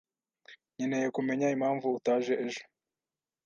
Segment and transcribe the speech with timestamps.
[0.75, 2.63] Nkeneye kumenya impamvu utaje ejo.